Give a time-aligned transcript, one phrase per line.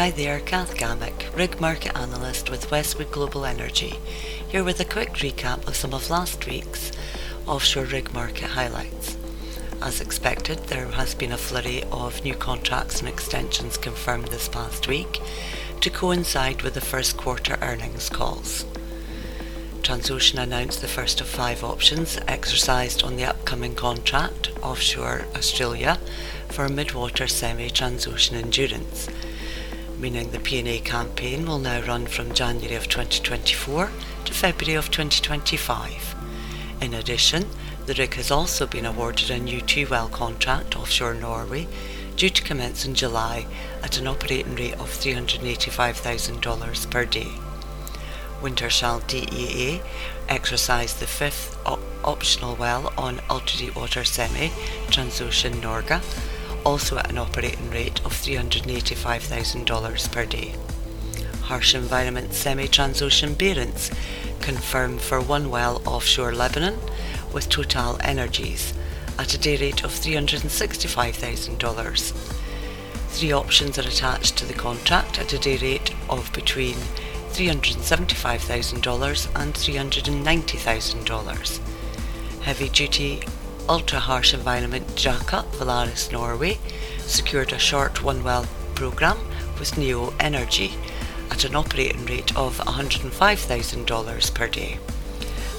[0.00, 3.96] Hi there, Kath Gammack, rig market analyst with Westwood Global Energy,
[4.48, 6.90] here with a quick recap of some of last week's
[7.46, 9.18] offshore rig market highlights.
[9.82, 14.88] As expected, there has been a flurry of new contracts and extensions confirmed this past
[14.88, 15.20] week
[15.82, 18.64] to coincide with the first quarter earnings calls.
[19.82, 25.98] Transocean announced the first of five options exercised on the upcoming contract offshore Australia
[26.48, 29.06] for Midwater Semi Transocean Endurance
[30.00, 33.90] meaning the P&A campaign will now run from January of 2024
[34.24, 36.14] to February of 2025.
[36.80, 37.44] In addition,
[37.84, 41.68] the rig has also been awarded a new two-well contract offshore Norway
[42.16, 43.46] due to commence in July
[43.82, 47.28] at an operating rate of $385,000 per day.
[48.40, 49.82] Wintershall Dea
[50.30, 54.48] exercised the fifth op- optional well on ultra-deepwater semi
[54.86, 56.00] Transocean Norge
[56.64, 60.54] also at an operating rate of $385,000 per day.
[61.42, 63.92] Harsh environment semi-transocean Barents
[64.40, 66.78] confirmed for one well offshore Lebanon
[67.32, 68.72] with Total Energies
[69.18, 72.12] at a day rate of $365,000.
[73.08, 76.76] Three options are attached to the contract at a day rate of between
[77.30, 81.60] $375,000 and $390,000.
[82.42, 83.22] Heavy duty
[83.68, 86.58] ultra harsh environment jackup Valaris Norway
[87.00, 89.18] secured a short one well programme
[89.58, 90.74] with Neo Energy
[91.30, 94.78] at an operating rate of $105,000 per day.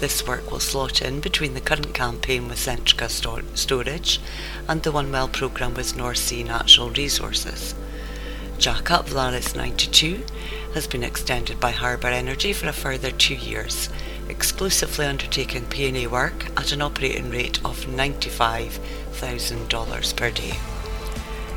[0.00, 3.08] This work will slot in between the current campaign with Centrica
[3.56, 4.20] Storage
[4.68, 7.74] and the one well programme with North Sea Natural Resources.
[8.58, 10.24] Jackup Valaris 92
[10.74, 13.88] has been extended by Harbour Energy for a further two years
[14.28, 20.52] exclusively undertaking P&A work at an operating rate of $95,000 per day.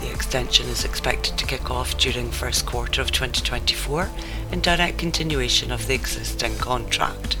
[0.00, 4.08] The extension is expected to kick off during first quarter of 2024
[4.52, 7.36] in direct continuation of the existing contract.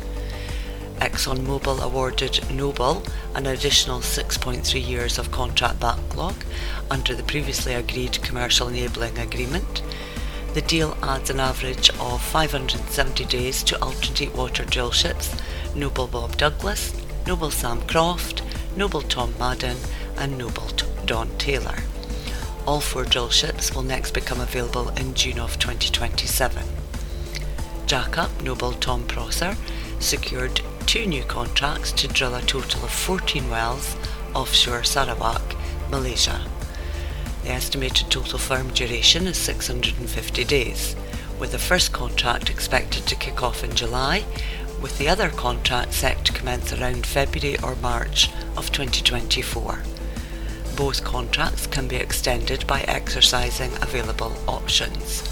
[0.98, 3.04] ExxonMobil awarded Noble
[3.34, 6.34] an additional 6.3 years of contract backlog
[6.90, 9.82] under the previously agreed commercial enabling agreement
[10.58, 15.32] the deal adds an average of 570 days to ultra-deepwater drill ships
[15.72, 18.42] Noble Bob Douglas, Noble Sam Croft,
[18.76, 19.76] Noble Tom Madden
[20.16, 20.66] and Noble
[21.06, 21.76] Don Taylor.
[22.66, 26.64] All four drill ships will next become available in June of 2027.
[27.86, 29.56] Jackup Noble Tom Prosser
[30.00, 33.94] secured two new contracts to drill a total of 14 wells
[34.34, 35.54] offshore Sarawak,
[35.88, 36.44] Malaysia.
[37.44, 40.96] The estimated total firm duration is 650 days,
[41.38, 44.24] with the first contract expected to kick off in July,
[44.80, 49.82] with the other contract set to commence around February or March of 2024.
[50.76, 55.22] Both contracts can be extended by exercising available options.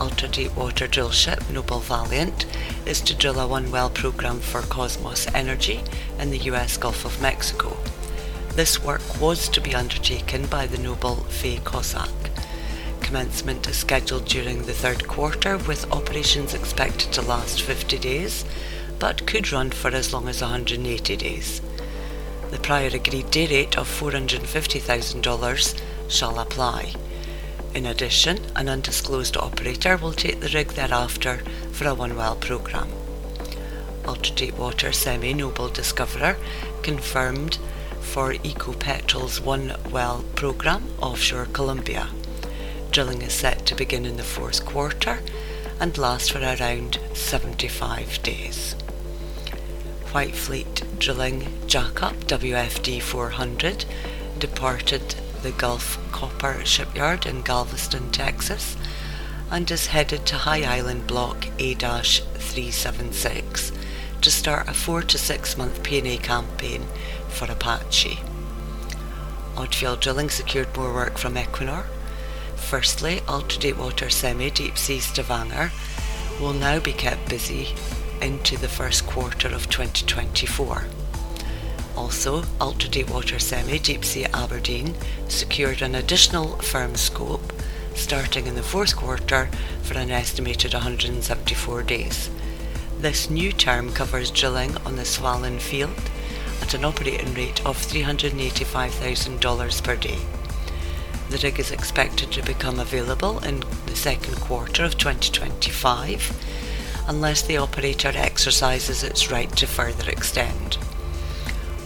[0.00, 2.46] Ultra deepwater drill ship Noble Valiant
[2.86, 5.82] is to drill a one well program for Kosmos Energy
[6.18, 7.76] in the US Gulf of Mexico
[8.58, 12.10] this work was to be undertaken by the Noble Faye Kozack.
[13.00, 18.44] Commencement is scheduled during the third quarter with operations expected to last 50 days,
[18.98, 21.62] but could run for as long as 180 days.
[22.50, 26.94] The prior agreed day rate of $450,000 shall apply.
[27.76, 32.90] In addition, an undisclosed operator will take the rig thereafter for a one well programme.
[34.04, 36.36] Ultra Deepwater Semi Noble Discoverer
[36.82, 37.58] confirmed
[38.08, 42.08] for Ecopetrol's One Well programme offshore Colombia.
[42.90, 45.20] Drilling is set to begin in the fourth quarter
[45.78, 48.72] and last for around 75 days.
[50.12, 53.84] White Fleet Drilling Jackup WFD 400
[54.38, 58.78] departed the Gulf Copper Shipyard in Galveston, Texas,
[59.50, 63.77] and is headed to High Island Block A-376
[64.28, 66.82] to start a four to six month P&A campaign
[67.30, 68.18] for Apache.
[69.54, 71.86] Odfjell Drilling secured more work from Equinor.
[72.54, 75.72] Firstly, ultra-deepwater semi-Deepsea Stavanger
[76.38, 77.68] will now be kept busy
[78.20, 80.84] into the first quarter of 2024.
[81.96, 84.94] Also, ultra-deepwater semi-Deepsea Aberdeen
[85.28, 87.50] secured an additional firm scope
[87.94, 89.48] starting in the fourth quarter
[89.82, 92.28] for an estimated 174 days.
[93.00, 96.10] This new term covers drilling on the Svalin field
[96.60, 100.18] at an operating rate of $385,000 per day.
[101.30, 107.56] The rig is expected to become available in the second quarter of 2025 unless the
[107.56, 110.78] operator exercises its right to further extend.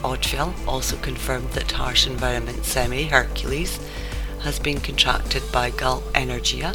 [0.02, 3.78] Odfjell also confirmed that harsh environment semi Hercules
[4.40, 6.74] has been contracted by Galp Energia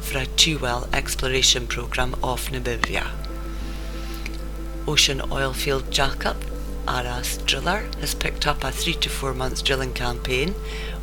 [0.00, 3.23] for a two-well exploration programme off Namibia.
[4.86, 6.36] Ocean Oilfield jackup,
[6.86, 10.54] Aras driller, has picked up a three to four months drilling campaign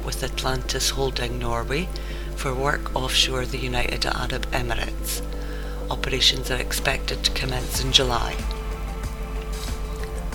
[0.05, 1.89] with Atlantis Holding Norway
[2.35, 5.23] for work offshore the United Arab Emirates.
[5.89, 8.35] Operations are expected to commence in July.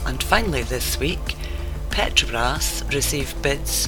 [0.05, 1.37] And finally this week,
[1.91, 3.87] Petrobras received bids